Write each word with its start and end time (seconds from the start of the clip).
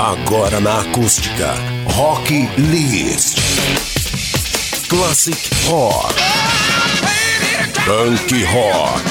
Agora 0.00 0.60
na 0.60 0.80
acústica. 0.80 1.54
Rock 1.94 2.48
List. 2.56 3.36
Classic 4.88 5.36
Rock. 5.68 6.14
Punk 7.84 8.44
Rock. 8.46 9.02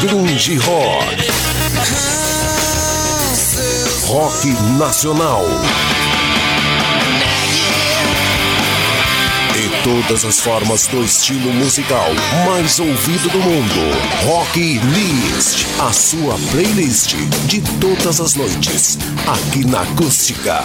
Grunge 0.00 0.58
Rock. 0.58 1.16
Rock 4.08 4.46
Nacional. 4.76 5.46
todas 9.88 10.22
as 10.22 10.38
formas 10.38 10.86
do 10.88 11.02
estilo 11.02 11.50
musical 11.54 12.08
mais 12.44 12.78
ouvido 12.78 13.30
do 13.30 13.38
mundo. 13.38 14.26
Rock 14.26 14.60
List, 14.60 15.66
a 15.80 15.90
sua 15.94 16.38
playlist 16.50 17.14
de 17.46 17.62
todas 17.80 18.20
as 18.20 18.34
noites, 18.34 18.98
aqui 19.26 19.64
na 19.64 19.80
Acústica. 19.80 20.62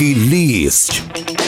Bucky 0.00 0.14
List. 0.14 1.39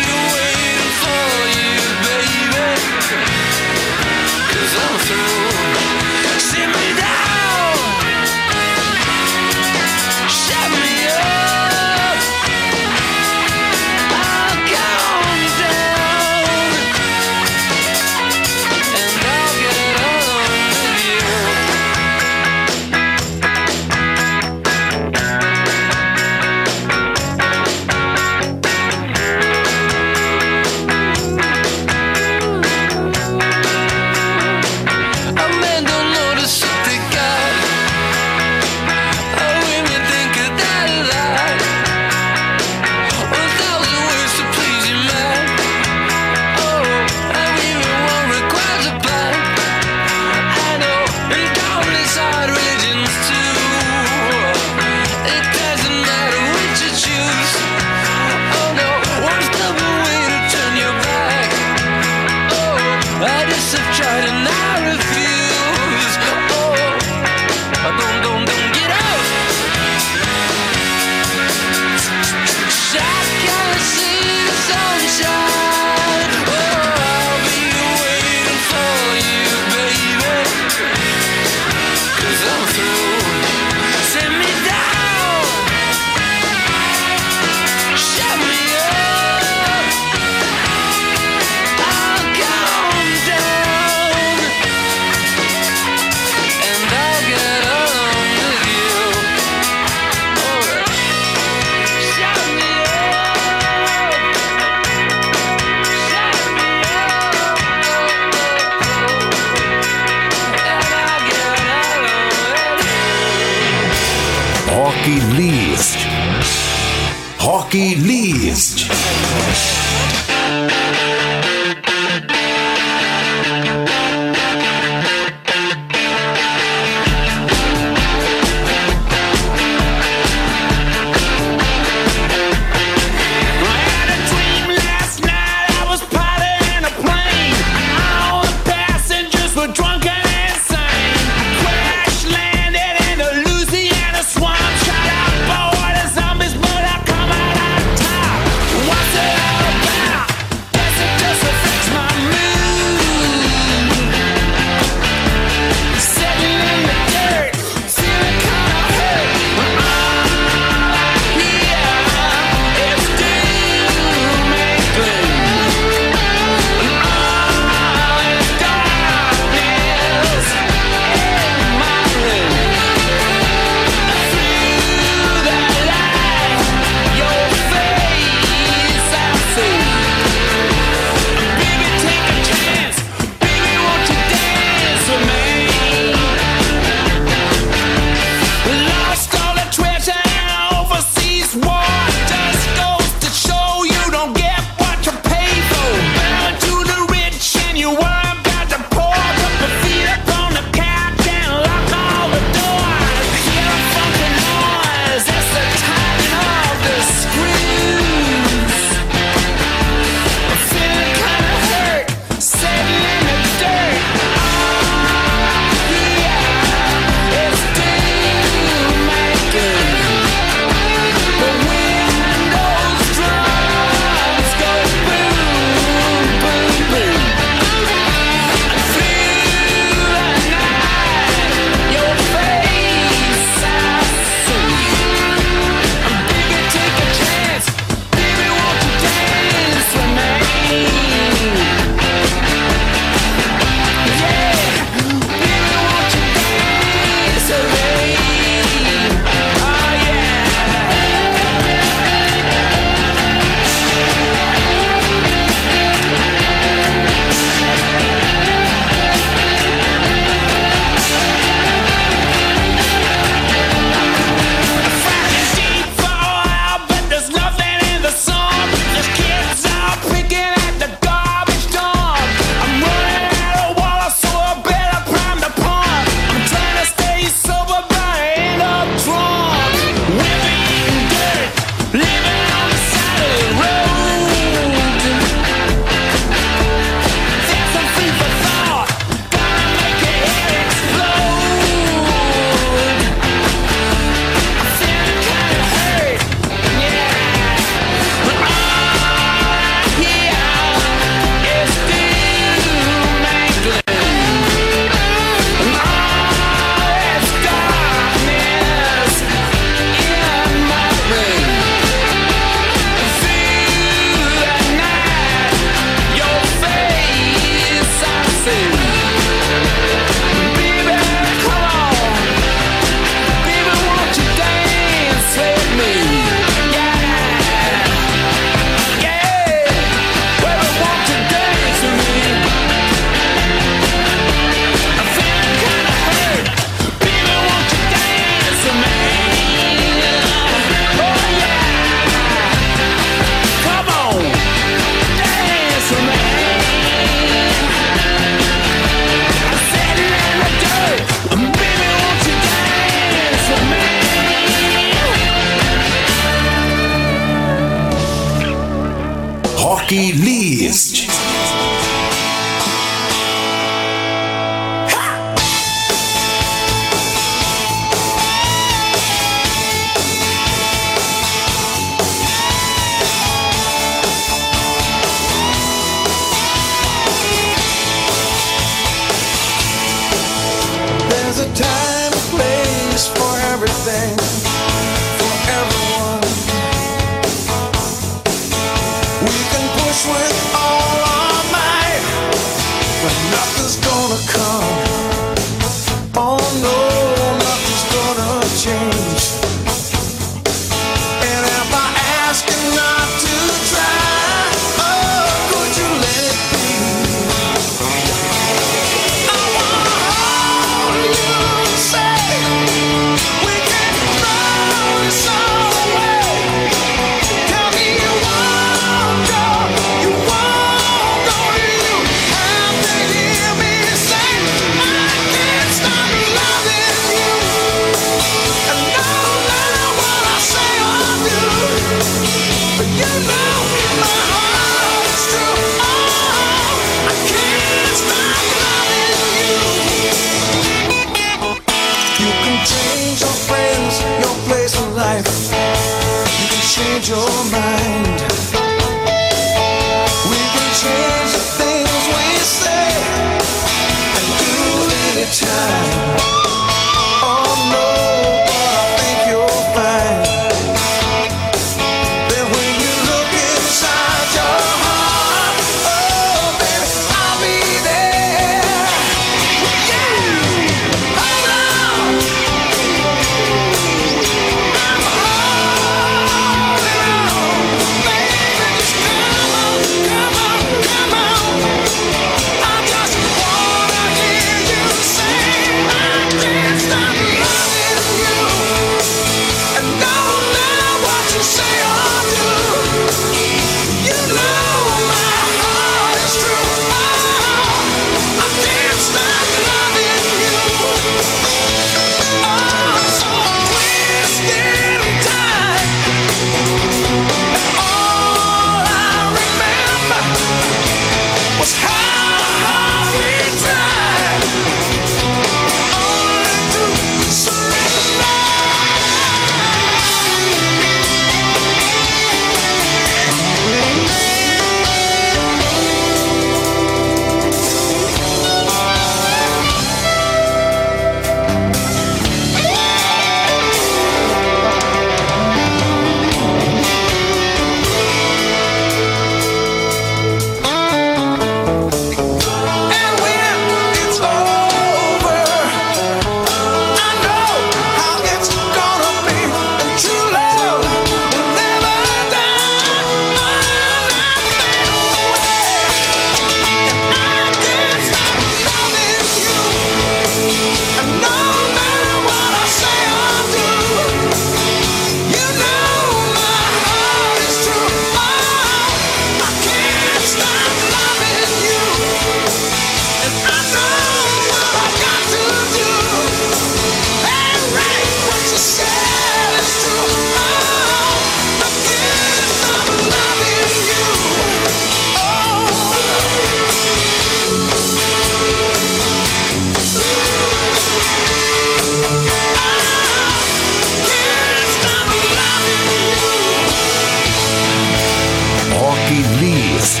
List. 599.18 600.00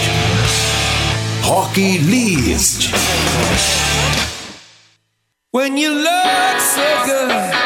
Rock 1.42 1.76
List. 1.76 2.94
When 5.50 5.76
you 5.76 5.92
look 5.92 6.60
so 6.60 7.02
good, 7.04 7.57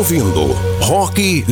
ouvindo. 0.00 0.54
Rock 0.80 1.44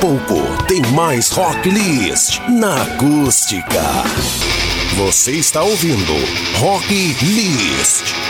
pouco 0.00 0.40
tem 0.66 0.80
mais 0.92 1.30
Rock 1.30 1.68
List 1.70 2.40
na 2.48 2.82
acústica. 2.82 3.82
Você 4.96 5.32
está 5.32 5.62
ouvindo 5.62 6.14
Rock 6.58 6.94
List. 7.22 8.27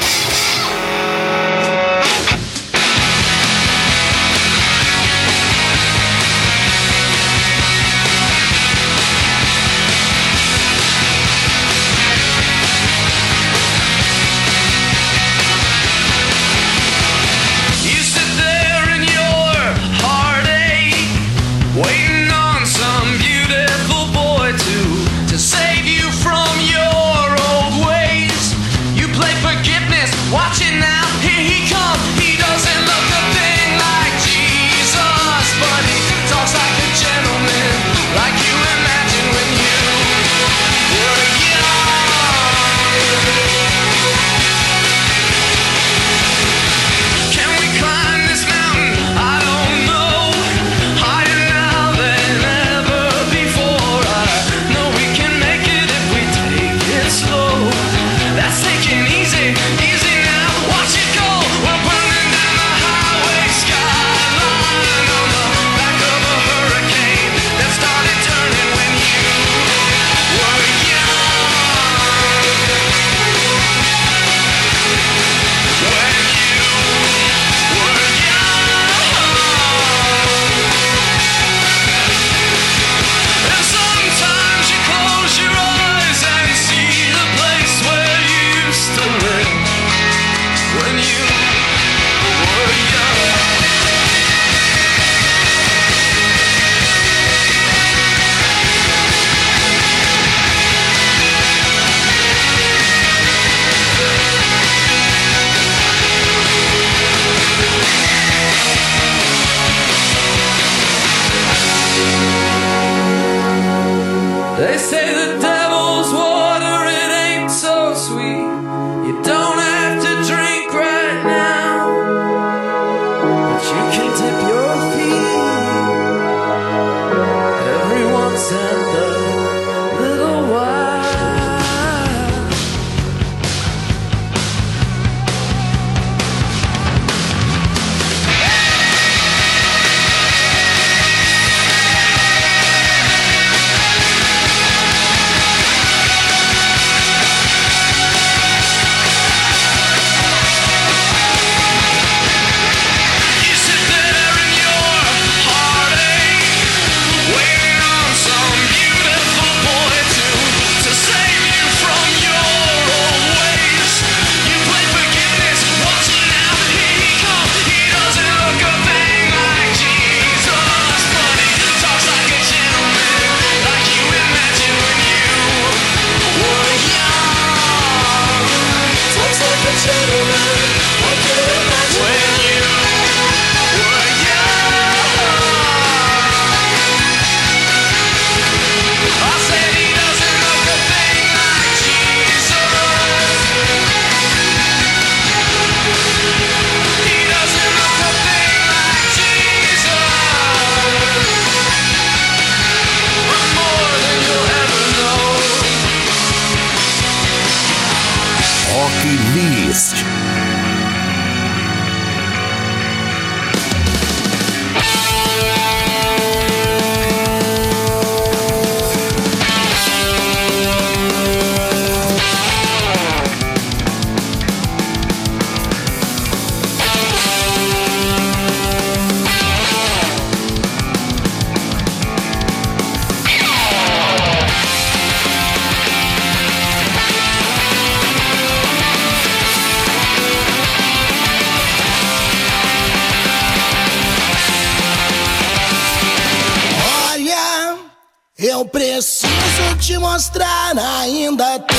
Ainda 251.09 251.55
há 251.55 251.59
tempo. 251.59 251.79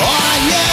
Olha, 0.00 0.66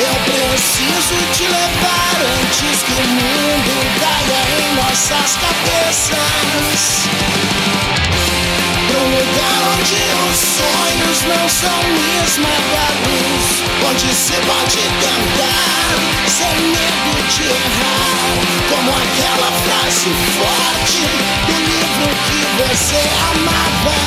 eu 0.00 0.14
preciso 0.24 1.16
te 1.34 1.42
levar 1.42 2.16
antes 2.40 2.82
que 2.82 2.92
o 2.92 3.06
mundo 3.08 3.74
caia 4.00 4.42
em 4.58 4.74
nossas 4.76 5.30
cabeças. 5.36 6.82
Lugar 9.12 9.60
onde 9.76 10.00
os 10.30 10.38
sonhos 10.56 11.18
não 11.24 11.44
são 11.46 11.80
esmagados, 12.24 13.44
onde 13.86 14.08
se 14.14 14.32
pode 14.32 14.80
tentar 15.02 15.98
sem 16.26 16.56
medo 16.62 17.12
de 17.28 17.44
errar, 17.44 18.40
como 18.70 18.90
aquela 18.90 19.50
frase 19.64 20.10
forte 20.38 21.04
do 21.46 21.56
livro 21.60 22.08
que 22.24 22.40
você 22.56 23.02
amava, 23.32 24.00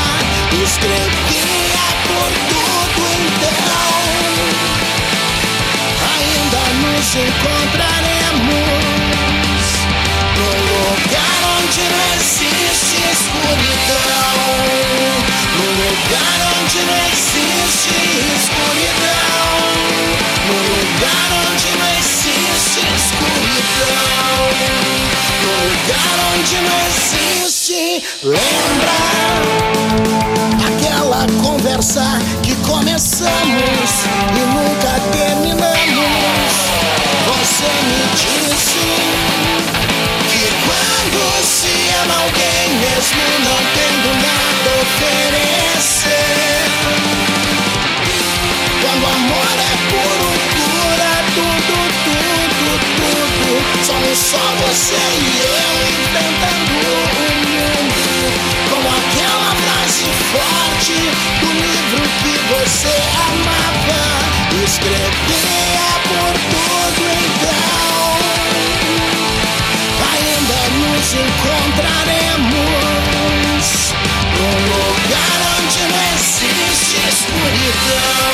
escrevia 0.63 1.85
por 2.07 2.31
tudo 2.49 3.01
então. 3.27 3.93
Ainda 6.15 6.63
nos 6.81 7.07
encontraremos 7.13 9.65
no 10.35 10.49
lugar 10.65 11.34
onde 11.65 11.81
não 11.81 12.15
existe 12.15 12.97
escuridão. 13.11 14.37
No 15.57 15.67
lugar 15.81 16.39
onde 16.61 16.79
não 16.85 16.99
existe 17.11 17.95
escuridão. 18.35 19.49
No 20.45 20.57
lugar 20.69 21.29
onde 21.49 21.69
não 21.79 21.89
existe 21.97 22.81
escuridão. 22.95 24.05
No 25.41 25.51
lugar 25.65 26.15
onde 26.35 26.55
não 26.61 26.77
existe. 26.87 27.81
Lembra 28.21 28.95
aquela 30.67 31.21
conversa 31.41 32.05
que 32.43 32.53
começamos 32.57 33.89
e 34.29 34.41
nunca 34.53 34.91
terminamos? 35.11 35.74
Só 54.35 54.47
você 54.67 54.95
e 54.95 55.35
eu 55.63 55.73
inventando 56.03 56.75
o 56.75 57.07
mundo. 57.47 58.03
Como 58.69 58.87
aquela 58.89 59.51
frase 59.55 60.07
forte 60.31 60.97
do 61.39 61.49
livro 61.53 62.03
que 62.21 62.33
você 62.53 62.95
amava 63.29 64.25
Escrevia 64.63 65.89
por 66.07 66.33
tudo 66.49 67.03
então. 67.25 68.15
Ainda 70.11 70.59
nos 70.79 71.07
encontraremos 71.13 72.33
num 74.35 74.57
lugar 74.71 75.37
onde 75.59 75.81
não 75.91 76.03
existe 76.15 76.95
escuridão, 77.07 78.31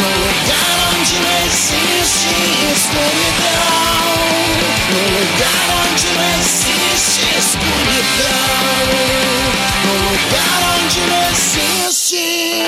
num 0.00 0.16
lugar 0.26 0.74
onde 0.98 1.14
não 1.20 1.36
existe 1.46 2.32
escuridão, 2.72 4.45
num 4.90 5.06
lugar 5.18 5.66
onde 5.82 6.06
não 6.14 6.28
existe 6.40 7.24
escuridão, 7.38 8.86
num 9.84 9.98
lugar 10.10 10.58
onde 10.82 11.00
não 11.00 11.22
existe. 11.30 12.66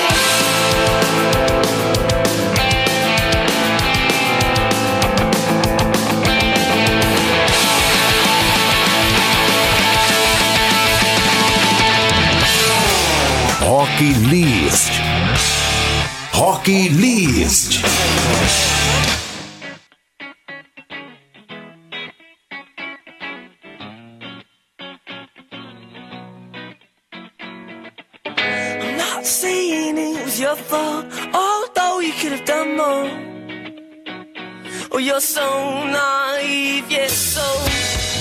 List. 14.29 14.91
Rock 16.31 16.89
List. 16.89 17.81
Was 30.71 31.05
although 31.33 31.99
you 31.99 32.13
could 32.13 32.31
have 32.31 32.45
done 32.45 32.77
more. 32.77 33.09
Oh, 34.91 34.97
you're 34.97 35.21
so 35.21 35.47
naive, 35.85 36.89
yes, 36.89 37.13
so 37.13 37.41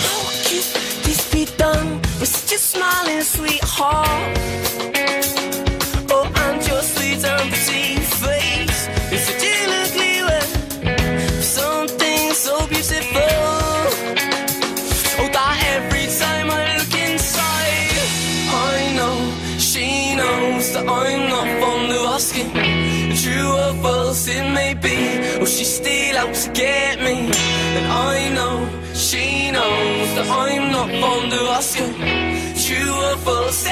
how 0.04 0.20
could 0.46 0.66
this 1.04 1.30
be 1.32 1.46
done 1.56 2.00
with 2.20 2.28
such 2.28 2.56
a 2.56 2.58
smiling 2.58 3.22
sweetheart? 3.22 5.07
Helps 26.18 26.48
get 26.48 26.98
me. 26.98 27.30
And 27.78 27.86
I 27.86 28.28
know, 28.34 28.68
she 28.92 29.52
knows 29.52 30.08
that 30.16 30.26
I'm 30.28 30.72
not 30.72 30.90
fond 31.00 31.32
of 31.32 31.46
asking. 31.58 31.94
True 32.64 32.92
or 32.92 33.16
false, 33.18 33.64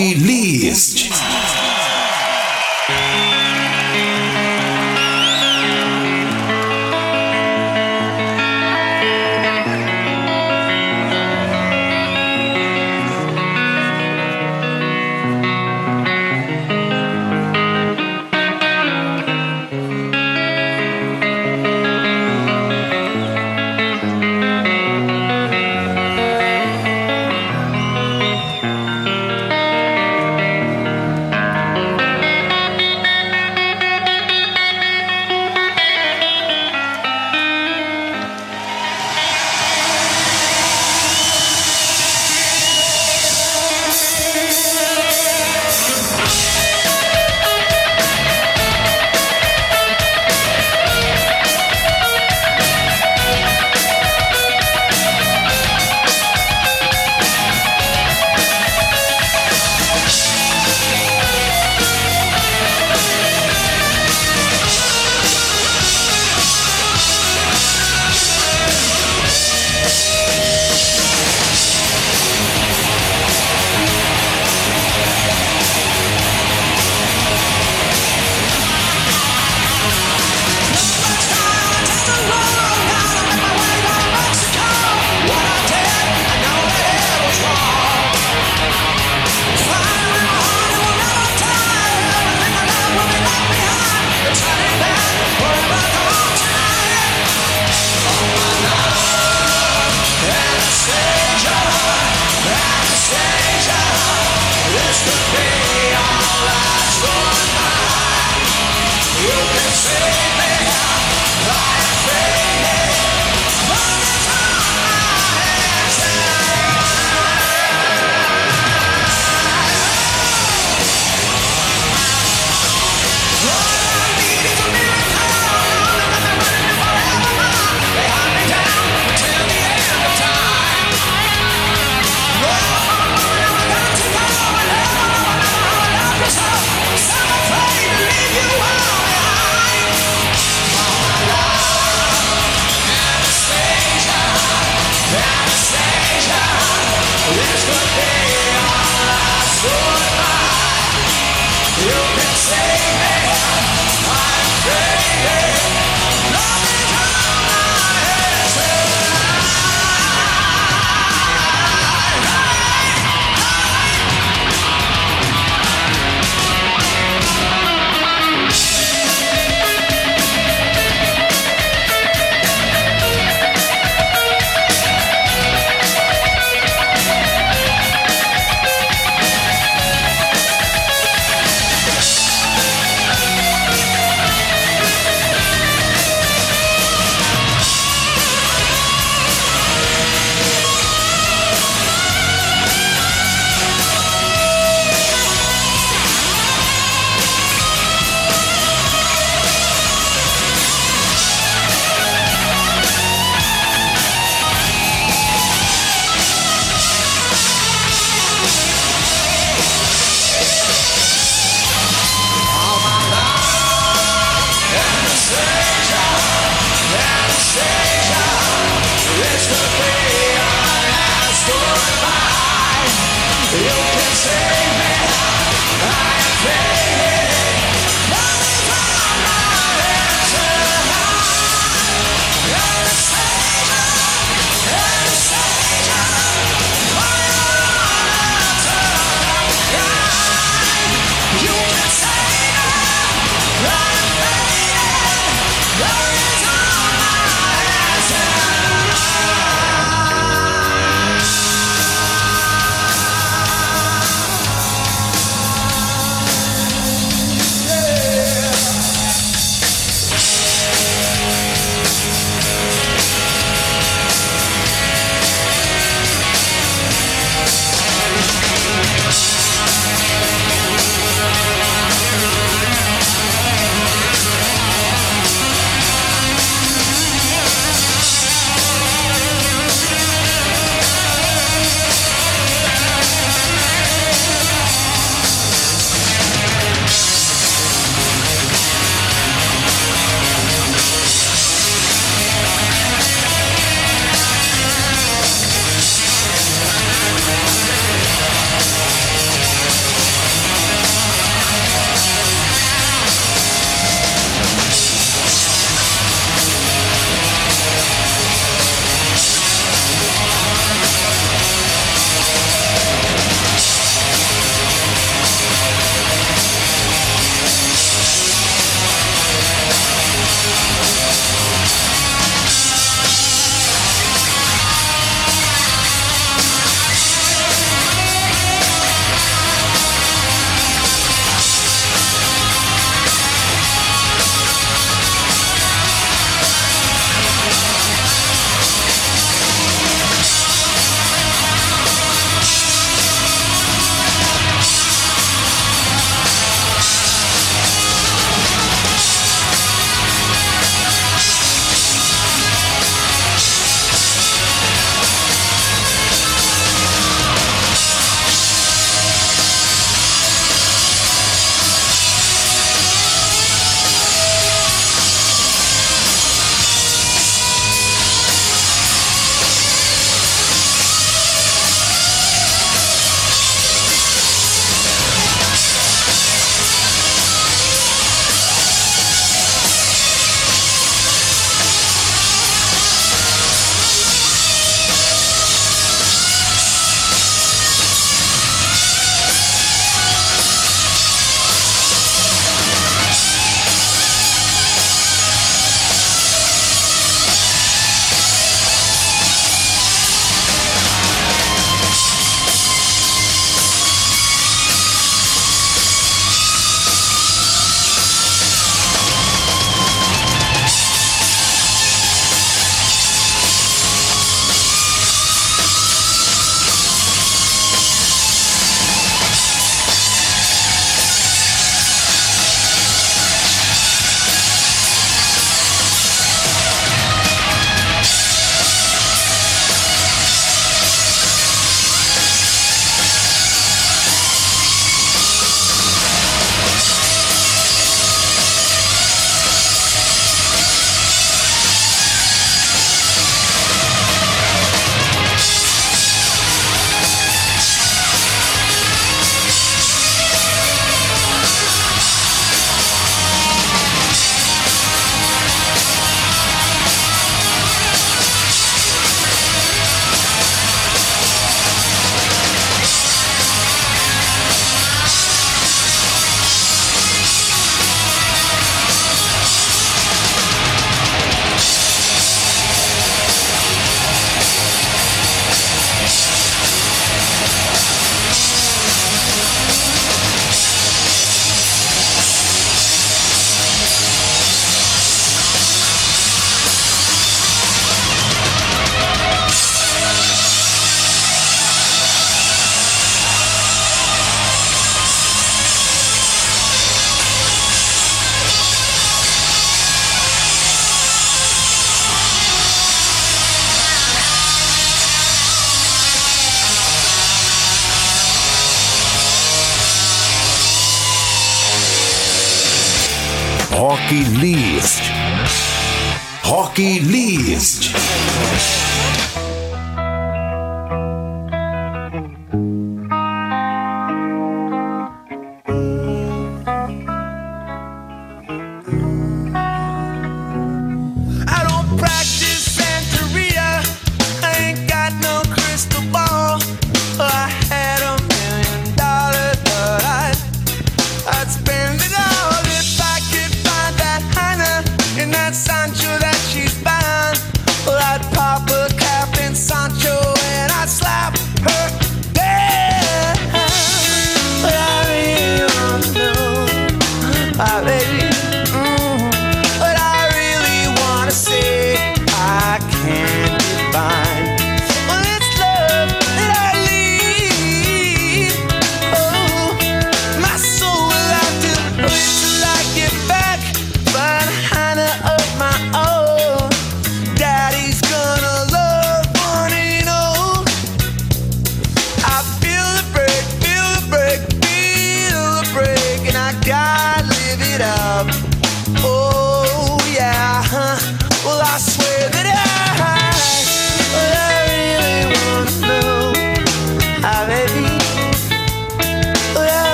List! 0.00 1.09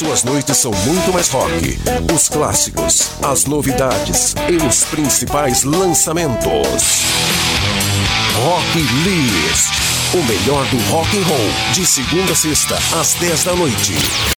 Suas 0.00 0.24
noites 0.24 0.56
são 0.56 0.72
muito 0.72 1.12
mais 1.12 1.28
rock. 1.28 1.78
Os 2.14 2.26
clássicos, 2.30 3.10
as 3.22 3.44
novidades 3.44 4.34
e 4.48 4.56
os 4.66 4.84
principais 4.84 5.62
lançamentos. 5.62 7.04
Rock 8.34 8.78
List. 9.04 9.68
O 10.14 10.22
melhor 10.24 10.64
do 10.68 10.78
rock 10.90 11.18
and 11.18 11.24
roll. 11.24 11.74
De 11.74 11.84
segunda 11.84 12.32
a 12.32 12.34
sexta, 12.34 12.78
às 12.98 13.12
10 13.12 13.44
da 13.44 13.54
noite. 13.54 14.30